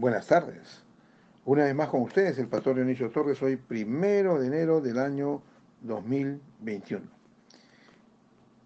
[0.00, 0.82] Buenas tardes.
[1.44, 5.42] Una vez más con ustedes, el pastor Dionisio Torres, hoy primero de enero del año
[5.82, 7.04] 2021.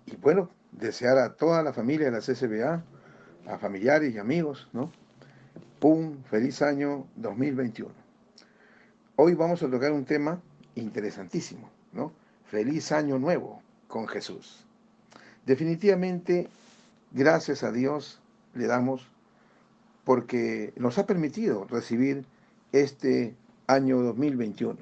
[0.06, 2.84] Y bueno, desear a toda la familia de la CCBA,
[3.52, 4.92] a familiares y amigos, ¿no?
[5.80, 7.90] Un feliz año 2021.
[9.16, 10.40] Hoy vamos a tocar un tema
[10.76, 12.12] interesantísimo, ¿no?
[12.44, 14.64] Feliz año nuevo con Jesús.
[15.44, 16.48] Definitivamente,
[17.10, 18.20] gracias a Dios
[18.54, 19.10] le damos
[20.04, 22.26] porque nos ha permitido recibir
[22.72, 23.34] este
[23.66, 24.78] año 2021.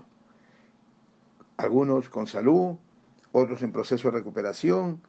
[1.57, 2.77] Algunos con salud,
[3.31, 5.01] otros en proceso de recuperación,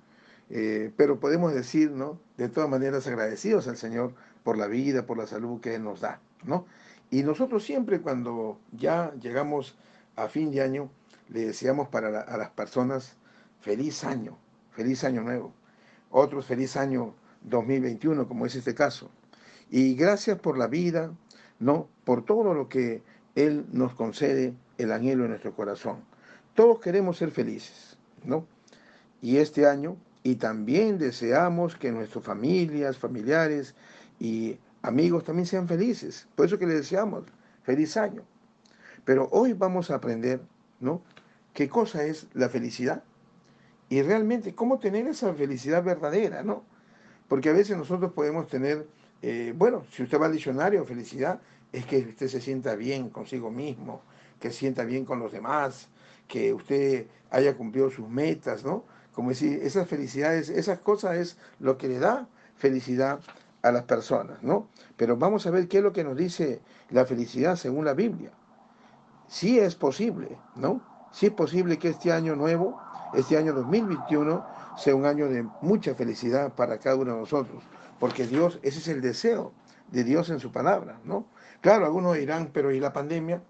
[0.49, 2.19] eh, pero podemos decir, ¿no?
[2.37, 4.13] De todas maneras agradecidos al Señor
[4.43, 6.65] por la vida, por la salud que Él nos da, ¿no?
[7.09, 9.77] Y nosotros siempre cuando ya llegamos
[10.15, 10.89] a fin de año,
[11.29, 13.15] le deseamos para a las personas
[13.61, 14.37] feliz año,
[14.71, 15.53] feliz año nuevo.
[16.11, 19.09] Otros feliz año 2021, como es este caso.
[19.69, 21.11] Y gracias por la vida,
[21.59, 21.87] ¿no?
[22.03, 23.01] Por todo lo que
[23.35, 25.97] Él nos concede, el anhelo en nuestro corazón.
[26.53, 28.45] Todos queremos ser felices, ¿no?
[29.21, 33.75] Y este año, y también deseamos que nuestras familias, familiares
[34.19, 36.27] y amigos también sean felices.
[36.35, 37.23] Por eso que les deseamos
[37.63, 38.23] feliz año.
[39.05, 40.41] Pero hoy vamos a aprender,
[40.79, 41.01] ¿no?
[41.53, 43.03] ¿Qué cosa es la felicidad?
[43.89, 46.63] Y realmente cómo tener esa felicidad verdadera, ¿no?
[47.27, 48.87] Porque a veces nosotros podemos tener
[49.25, 51.39] eh, bueno, si usted va al diccionario, felicidad
[51.71, 54.01] es que usted se sienta bien consigo mismo,
[54.37, 55.87] que sienta bien con los demás,
[56.27, 58.83] que usted haya cumplido sus metas, ¿no?
[59.13, 63.21] Como decir, esas felicidades, esas cosas es lo que le da felicidad
[63.61, 64.67] a las personas, ¿no?
[64.97, 68.31] Pero vamos a ver qué es lo que nos dice la felicidad según la Biblia.
[69.29, 70.81] Sí es posible, ¿no?
[71.13, 72.77] Sí es posible que este año nuevo,
[73.13, 77.63] este año 2021, sea un año de mucha felicidad para cada uno de nosotros
[77.99, 79.53] porque Dios, ese es el deseo
[79.91, 81.25] de Dios en su palabra, ¿no?
[81.61, 83.41] Claro, algunos dirán, pero ¿y la pandemia?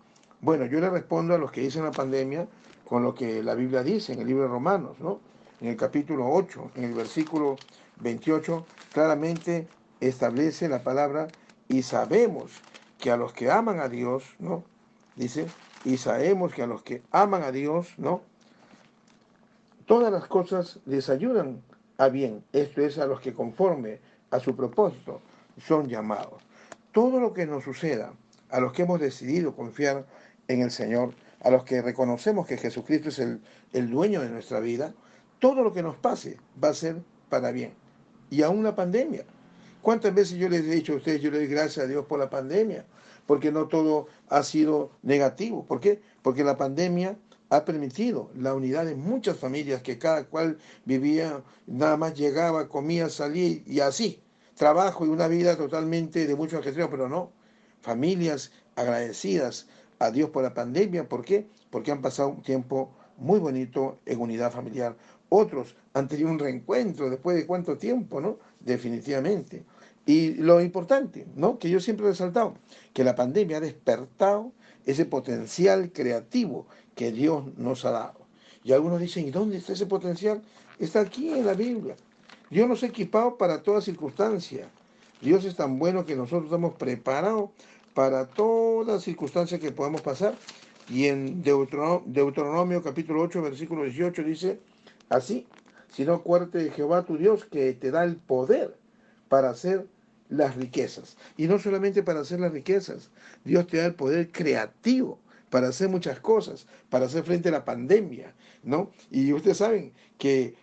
[0.42, 2.48] Bueno, yo le respondo a los que dicen la pandemia
[2.86, 5.20] con lo que la Biblia dice en el libro de Romanos, ¿no?
[5.62, 7.56] En el capítulo 8, en el versículo
[8.02, 9.68] 28, claramente
[10.02, 11.28] establece la palabra
[11.70, 12.52] y sabemos
[13.00, 14.64] que a los que aman a Dios, ¿no?
[15.16, 15.48] Dice,
[15.86, 18.22] y sabemos que a los que aman a Dios, ¿no?
[19.86, 21.62] Todas las cosas les ayudan
[21.98, 22.44] a bien.
[22.54, 24.00] Esto es a los que conforme
[24.31, 25.22] a su propósito
[25.66, 26.42] son llamados.
[26.92, 28.14] Todo lo que nos suceda
[28.50, 30.06] a los que hemos decidido confiar
[30.48, 33.42] en el Señor, a los que reconocemos que Jesucristo es el,
[33.74, 34.94] el dueño de nuestra vida,
[35.40, 37.74] todo lo que nos pase va a ser para bien.
[38.30, 39.25] Y aún la pandemia.
[39.81, 42.18] ¿Cuántas veces yo les he dicho a ustedes, yo les doy gracias a Dios por
[42.18, 42.86] la pandemia?
[43.28, 45.66] Porque no todo ha sido negativo.
[45.66, 46.02] ¿Por qué?
[46.22, 47.18] Porque la pandemia
[47.53, 53.09] ha permitido la unidad de muchas familias que cada cual vivía, nada más llegaba, comía,
[53.09, 54.19] salía y así
[54.56, 57.31] trabajo y una vida totalmente de mucho ajetreo, pero no.
[57.81, 59.68] Familias agradecidas
[60.00, 61.08] a Dios por la pandemia.
[61.08, 61.47] ¿Por qué?
[61.69, 64.96] Porque han pasado un tiempo muy bonito en unidad familiar.
[65.30, 68.40] Otros han tenido un reencuentro después de cuánto tiempo, ¿no?
[68.59, 69.63] Definitivamente.
[70.06, 71.59] Y lo importante, ¿no?
[71.59, 72.56] Que yo siempre he resaltado,
[72.94, 74.52] que la pandemia ha despertado
[74.86, 78.20] ese potencial creativo que Dios nos ha dado.
[78.64, 80.42] Y algunos dicen, ¿y dónde está ese potencial?
[80.80, 81.96] Está aquí en la Biblia.
[82.50, 84.70] Dios nos ha equipado para toda circunstancia.
[85.22, 87.50] Dios es tan bueno que nosotros estamos preparados
[87.94, 90.36] para toda circunstancia que podamos pasar.
[90.90, 94.60] Y en Deuteronomio, capítulo 8, versículo 18 dice,
[95.10, 95.48] así,
[95.90, 98.78] si no acuérdate de Jehová tu Dios que te da el poder
[99.30, 99.88] para hacer
[100.30, 101.18] las riquezas.
[101.38, 103.10] Y no solamente para hacer las riquezas,
[103.44, 105.20] Dios te da el poder creativo
[105.50, 108.92] para hacer muchas cosas, para hacer frente a la pandemia, ¿no?
[109.12, 110.56] Y ustedes saben que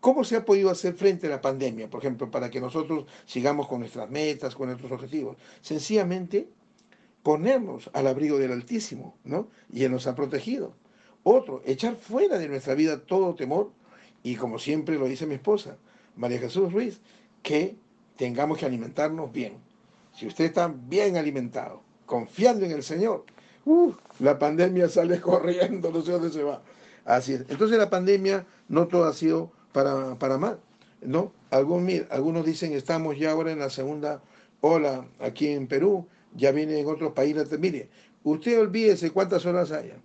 [0.00, 3.68] ¿Cómo se ha podido hacer frente a la pandemia, por ejemplo, para que nosotros sigamos
[3.68, 5.36] con nuestras metas, con nuestros objetivos?
[5.60, 6.48] Sencillamente
[7.22, 9.48] ponernos al abrigo del Altísimo, ¿no?
[9.70, 10.74] Y Él nos ha protegido.
[11.22, 13.72] Otro, echar fuera de nuestra vida todo temor
[14.22, 15.76] y como siempre lo dice mi esposa,
[16.16, 17.00] María Jesús Ruiz,
[17.42, 17.76] que
[18.20, 19.54] tengamos que alimentarnos bien.
[20.12, 23.24] Si usted está bien alimentado, confiando en el Señor,
[23.64, 26.60] uh, la pandemia sale corriendo, no sé dónde se va.
[27.06, 27.46] Así es.
[27.48, 30.60] Entonces la pandemia no todo ha sido para, para mal,
[31.00, 31.32] ¿no?
[31.50, 34.20] Algunos, algunos dicen estamos ya ahora en la segunda
[34.60, 36.06] ola aquí en Perú,
[36.36, 37.58] ya viene en otros países.
[37.58, 37.88] Mire,
[38.22, 39.96] usted olvídese cuántas olas haya.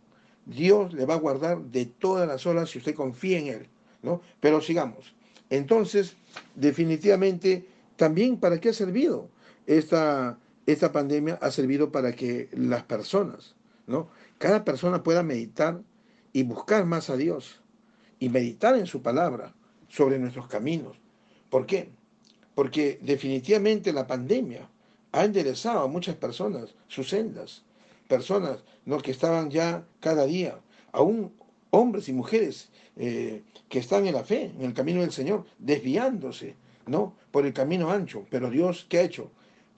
[0.46, 3.68] Dios le va a guardar de todas las olas si usted confía en Él,
[4.04, 4.22] ¿no?
[4.40, 5.14] Pero sigamos.
[5.50, 6.16] Entonces,
[6.56, 9.30] definitivamente, también para qué ha servido
[9.66, 11.38] esta, esta pandemia?
[11.42, 13.56] Ha servido para que las personas,
[13.88, 14.10] ¿no?
[14.38, 15.82] Cada persona pueda meditar
[16.34, 17.62] y buscar más a Dios
[18.20, 19.54] y meditar en su palabra
[19.88, 20.98] sobre nuestros caminos.
[21.50, 21.90] ¿Por qué?
[22.54, 24.70] Porque definitivamente la pandemia
[25.12, 27.64] ha enderezado a muchas personas sus sendas,
[28.08, 28.98] personas ¿no?
[28.98, 30.60] que estaban ya cada día,
[30.92, 31.32] aún
[31.70, 36.56] hombres y mujeres eh, que están en la fe, en el camino del Señor, desviándose,
[36.88, 37.16] ¿no?
[37.32, 38.26] Por el camino ancho.
[38.30, 39.32] Pero Dios, ¿qué ha hecho?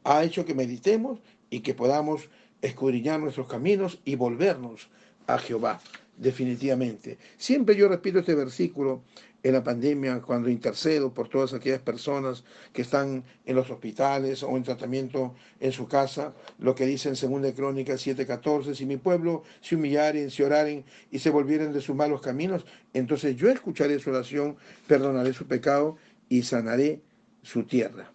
[0.03, 1.19] Ha hecho que meditemos
[1.49, 2.29] y que podamos
[2.61, 4.89] escudriñar nuestros caminos y volvernos
[5.27, 5.79] a Jehová,
[6.17, 7.17] definitivamente.
[7.37, 9.01] Siempre yo repito este versículo
[9.43, 12.43] en la pandemia, cuando intercedo por todas aquellas personas
[12.73, 17.41] que están en los hospitales o en tratamiento en su casa, lo que dice en
[17.41, 21.95] 2 Crónicas 7:14, si mi pueblo se humillaren, se oraren y se volvieren de sus
[21.95, 24.57] malos caminos, entonces yo escucharé su oración,
[24.87, 25.97] perdonaré su pecado
[26.29, 27.01] y sanaré
[27.41, 28.11] su tierra.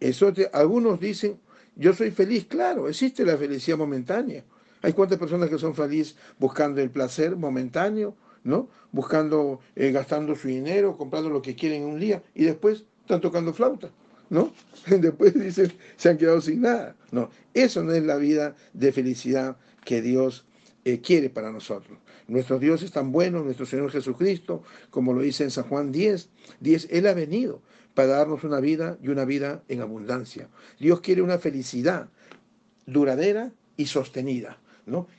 [0.00, 1.38] Eso algunos dicen,
[1.76, 4.44] yo soy feliz, claro, existe la felicidad momentánea.
[4.82, 8.68] Hay cuántas personas que son felices buscando el placer momentáneo, ¿no?
[8.92, 13.20] Buscando, eh, gastando su dinero, comprando lo que quieren en un día y después están
[13.20, 13.90] tocando flauta,
[14.30, 14.52] ¿no?
[14.86, 16.94] Después dicen, se han quedado sin nada.
[17.10, 20.44] No, eso no es la vida de felicidad que Dios
[20.84, 21.98] eh, quiere para nosotros.
[22.28, 26.28] Nuestro Dios es tan bueno, nuestro Señor Jesucristo, como lo dice en San Juan 10,
[26.60, 27.62] 10, Él ha venido
[27.94, 30.48] para darnos una vida y una vida en abundancia.
[30.78, 32.10] Dios quiere una felicidad
[32.84, 34.58] duradera y sostenida.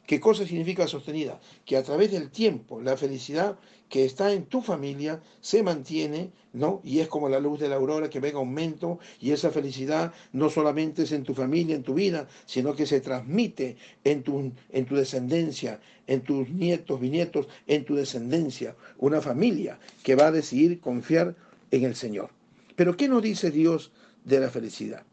[0.06, 1.40] ¿Qué cosa significa sostenida?
[1.66, 3.58] Que a través del tiempo la felicidad
[3.90, 6.80] que está en tu familia se mantiene, ¿no?
[6.84, 10.50] Y es como la luz de la aurora que venga aumento y esa felicidad no
[10.50, 14.86] solamente es en tu familia, en tu vida, sino que se transmite en tu, en
[14.86, 18.76] tu descendencia, en tus nietos, bisnietos, en tu descendencia.
[19.00, 21.36] Una familia que va a decidir confiar
[21.72, 22.30] en el Señor.
[22.76, 23.92] Pero ¿qué nos dice Dios
[24.24, 25.04] de la felicidad?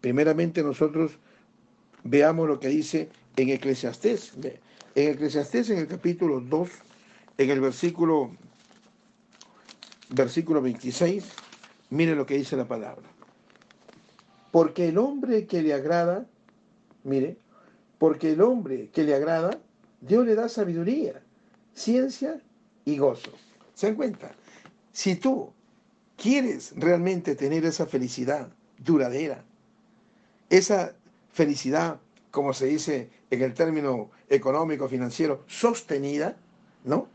[0.00, 1.12] Primeramente nosotros
[2.04, 4.32] veamos lo que dice en Eclesiastés.
[4.94, 6.68] En Eclesiastés, en el capítulo 2,
[7.38, 8.30] en el versículo,
[10.10, 11.24] versículo 26,
[11.90, 13.02] mire lo que dice la palabra.
[14.50, 16.26] Porque el hombre que le agrada,
[17.02, 17.36] mire,
[17.98, 19.58] porque el hombre que le agrada,
[20.00, 21.20] Dios le da sabiduría,
[21.72, 22.40] ciencia
[22.84, 23.32] y gozo.
[23.74, 24.32] ¿Se dan cuenta?
[24.92, 25.52] Si tú
[26.16, 28.48] quieres realmente tener esa felicidad
[28.78, 29.42] duradera,
[30.50, 30.94] esa
[31.32, 31.98] felicidad
[32.34, 36.36] como se dice en el término económico, financiero, sostenida,
[36.82, 37.06] ¿no?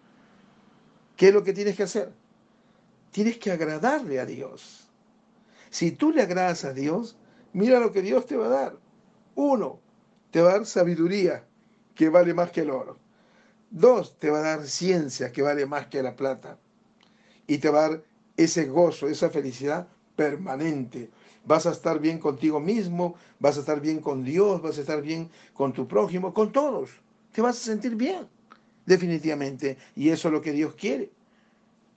[1.18, 2.14] ¿Qué es lo que tienes que hacer?
[3.12, 4.90] Tienes que agradarle a Dios.
[5.70, 7.18] Si tú le agradas a Dios,
[7.52, 8.78] mira lo que Dios te va a dar.
[9.36, 9.82] Uno,
[10.32, 11.44] te va a dar sabiduría,
[11.96, 12.98] que vale más que el oro.
[13.70, 16.58] Dos, te va a dar ciencia, que vale más que la plata.
[17.46, 18.04] Y te va a dar
[18.38, 19.90] ese gozo, esa felicidad
[20.20, 21.10] permanente,
[21.46, 25.02] vas a estar bien contigo mismo, vas a estar bien con Dios, vas a estar
[25.02, 26.90] bien con tu prójimo, con todos.
[27.32, 28.28] Te vas a sentir bien,
[28.86, 29.78] definitivamente.
[29.96, 31.10] Y eso es lo que Dios quiere.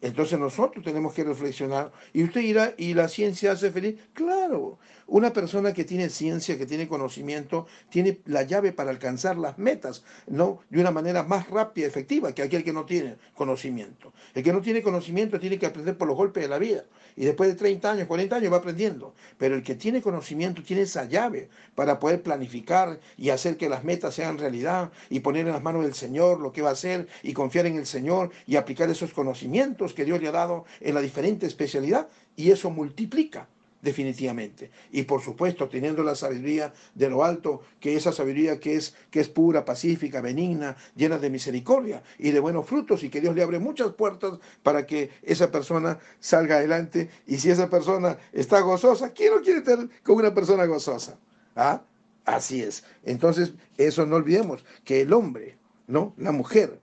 [0.03, 1.93] Entonces nosotros tenemos que reflexionar.
[2.13, 4.01] Y usted dirá, ¿y la ciencia hace feliz?
[4.15, 9.59] Claro, una persona que tiene ciencia, que tiene conocimiento, tiene la llave para alcanzar las
[9.59, 10.61] metas, ¿no?
[10.71, 14.13] De una manera más rápida y efectiva que aquel que no tiene conocimiento.
[14.35, 16.85] El que no tiene conocimiento tiene que aprender por los golpes de la vida.
[17.15, 19.15] Y después de 30 años, 40 años va aprendiendo.
[19.39, 23.85] Pero el que tiene conocimiento tiene esa llave para poder planificar y hacer que las
[23.85, 27.07] metas sean realidad y poner en las manos del Señor lo que va a hacer
[27.23, 30.95] y confiar en el Señor y aplicar esos conocimientos que Dios le ha dado en
[30.95, 33.49] la diferente especialidad y eso multiplica
[33.83, 34.71] definitivamente.
[34.93, 39.21] Y por supuesto, teniendo la sabiduría de lo alto, que esa sabiduría que es, que
[39.21, 43.43] es pura, pacífica, benigna, llena de misericordia y de buenos frutos, y que Dios le
[43.43, 47.11] abre muchas puertas para que esa persona salga adelante.
[47.27, 51.19] Y si esa persona está gozosa, ¿quién no quiere estar con una persona gozosa?
[51.57, 51.83] ¿Ah?
[52.25, 52.85] Así es.
[53.03, 56.15] Entonces, eso no olvidemos, que el hombre, ¿no?
[56.17, 56.81] La mujer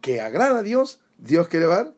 [0.00, 1.94] que agrada a Dios, Dios quiere dar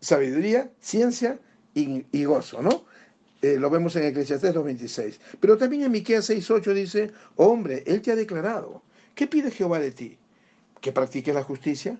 [0.00, 1.38] sabiduría, ciencia
[1.74, 2.84] y, gozo, ¿no?
[3.42, 5.18] Eh, lo vemos en Eclesiastés 2.26.
[5.40, 8.82] Pero también en Miqueas 6.8 dice, hombre, Él te ha declarado.
[9.14, 10.18] ¿Qué pide Jehová de ti?
[10.80, 11.98] Que practiques la justicia,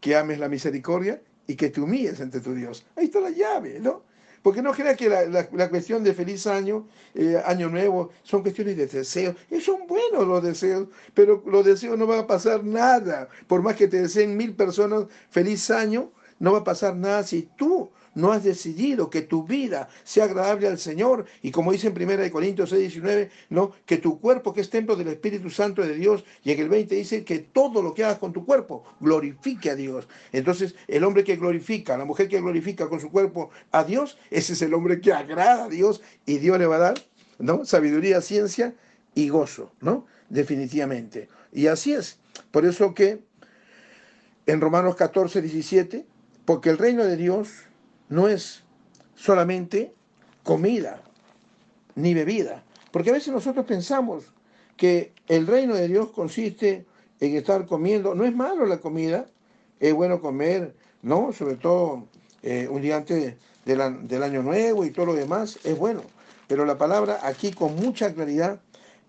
[0.00, 2.84] que ames la misericordia y que te humilles ante tu Dios.
[2.96, 4.02] Ahí está la llave, ¿no?
[4.42, 8.86] Porque no creas que la, cuestión de feliz año, eh, año nuevo, son cuestiones de
[8.86, 9.34] deseos.
[9.50, 13.28] Y son buenos los deseos, pero los deseos no van a pasar nada.
[13.46, 17.48] Por más que te deseen mil personas feliz año, no va a pasar nada si
[17.56, 22.02] tú no has decidido que tu vida sea agradable al Señor y como dice en
[22.02, 23.72] 1 Corintios 6, 19, ¿no?
[23.86, 26.94] que tu cuerpo que es templo del Espíritu Santo de Dios y en el 20
[26.94, 30.08] dice que todo lo que hagas con tu cuerpo glorifique a Dios.
[30.32, 34.54] Entonces el hombre que glorifica, la mujer que glorifica con su cuerpo a Dios, ese
[34.54, 36.94] es el hombre que agrada a Dios y Dios le va a dar
[37.38, 37.64] ¿no?
[37.64, 38.74] sabiduría, ciencia
[39.14, 40.06] y gozo, ¿no?
[40.28, 41.28] Definitivamente.
[41.52, 42.18] Y así es.
[42.50, 43.20] Por eso que
[44.46, 46.06] en Romanos 14, 17,
[46.48, 47.50] porque el reino de Dios
[48.08, 48.62] no es
[49.14, 49.92] solamente
[50.42, 51.02] comida
[51.94, 54.32] ni bebida, Porque a veces nosotros pensamos
[54.78, 56.86] que el reino de Dios consiste
[57.20, 58.14] en estar comiendo.
[58.14, 59.26] No es malo la comida,
[59.78, 61.34] es bueno comer, ¿no?
[61.34, 62.06] Sobre todo
[62.42, 63.34] eh, un día antes
[63.66, 66.00] del año nuevo y todo lo demás, es bueno.
[66.46, 68.58] Pero la palabra aquí con mucha claridad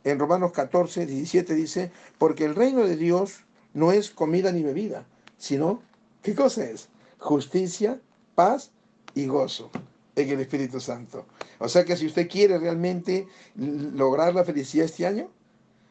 [0.04, 5.06] en Romanos 14, 17 dice, porque el reino de Dios no es comida ni bebida,
[5.38, 5.82] sino,
[6.22, 6.90] ¿qué cosa es?
[7.20, 8.00] Justicia,
[8.36, 8.72] paz
[9.14, 9.70] y gozo
[10.16, 11.28] en el Espíritu Santo.
[11.60, 15.30] O sea que si usted quiere realmente lograr la felicidad este año,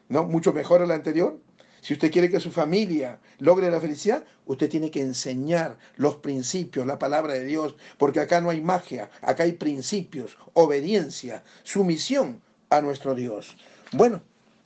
[0.09, 0.25] ¿no?
[0.25, 1.39] Mucho mejor el anterior.
[1.81, 6.85] Si usted quiere que su familia logre la felicidad, usted tiene que enseñar los principios,
[6.85, 12.81] la palabra de Dios, porque acá no hay magia, acá hay principios, obediencia, sumisión a
[12.81, 13.55] nuestro Dios.
[13.93, 14.21] Bueno,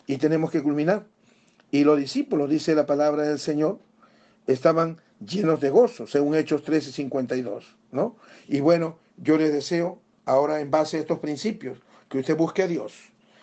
[0.07, 1.05] y tenemos que culminar.
[1.69, 3.79] Y los discípulos, dice la palabra del Señor,
[4.47, 8.15] estaban llenos de gozo, según Hechos 13, 52, ¿no?
[8.47, 12.67] Y bueno, yo les deseo ahora en base a estos principios que usted busque a
[12.67, 12.93] Dios,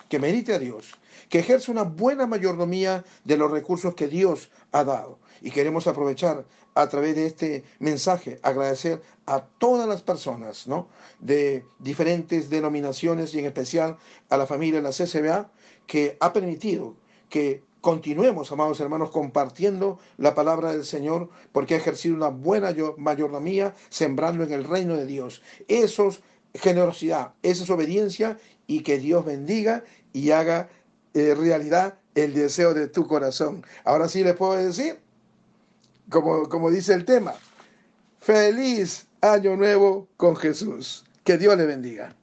[0.09, 0.93] que medite a Dios,
[1.29, 5.19] que ejerza una buena mayordomía de los recursos que Dios ha dado.
[5.41, 6.45] Y queremos aprovechar
[6.75, 10.89] a través de este mensaje, agradecer a todas las personas, ¿no?
[11.21, 13.97] De diferentes denominaciones y en especial
[14.29, 15.51] a la familia de la CCBA
[15.87, 16.97] que ha permitido
[17.29, 23.75] que continuemos, amados hermanos, compartiendo la palabra del Señor, porque ha ejercido una buena mayordomía,
[23.89, 25.43] sembrando en el reino de Dios.
[25.69, 26.21] Eso es
[26.55, 30.69] generosidad, esa es obediencia, y que Dios bendiga y haga
[31.15, 33.65] eh, realidad el deseo de tu corazón.
[33.85, 34.99] Ahora sí le puedo decir,
[36.09, 37.35] como, como dice el tema,
[38.21, 41.05] feliz año nuevo con Jesús.
[41.25, 42.15] Que Dios le bendiga.